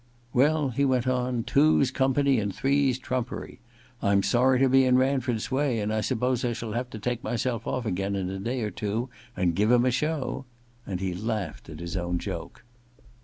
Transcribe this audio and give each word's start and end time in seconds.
*Well,' 0.33 0.69
he 0.69 0.83
went 0.83 1.05
on, 1.05 1.43
* 1.43 1.43
two's 1.43 1.91
company 1.91 2.39
and 2.39 2.51
three's 2.55 2.97
trumpery; 2.97 3.59
I'm 4.01 4.23
sorry 4.23 4.57
to 4.57 4.67
be 4.67 4.83
in 4.83 4.97
Ranford's 4.97 5.51
way, 5.51 5.79
and 5.79 5.93
I 5.93 6.01
suppose 6.01 6.43
I 6.43 6.53
shall 6.53 6.71
have 6.71 6.89
to 6.89 6.97
take 6.97 7.23
myself 7.23 7.67
off 7.67 7.85
again 7.85 8.15
in 8.15 8.27
a 8.31 8.39
day 8.39 8.61
or 8.61 8.71
two 8.71 9.09
and 9.37 9.53
give 9.55 9.69
him 9.69 9.85
a 9.85 9.91
show.' 9.91 10.45
And 10.87 11.01
he 11.01 11.13
laughed 11.13 11.69
at 11.69 11.79
his 11.79 11.95
own 11.95 12.17
joke. 12.17 12.63